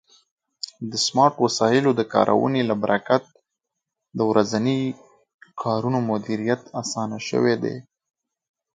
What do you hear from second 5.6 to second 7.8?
کارونو مدیریت آسانه شوی دی.